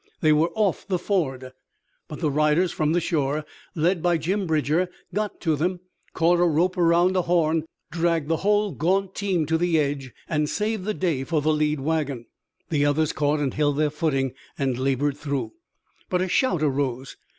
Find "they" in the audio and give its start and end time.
0.21-0.33